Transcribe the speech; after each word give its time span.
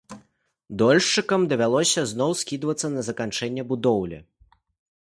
Дольшчыкам 0.81 1.45
давялося 1.51 2.07
зноў 2.13 2.35
скідвацца 2.41 2.87
на 2.95 3.01
заканчэнне 3.11 3.63
будоўлі. 3.75 4.17